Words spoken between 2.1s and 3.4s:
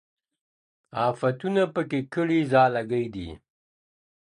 كړي ځالګۍ دي.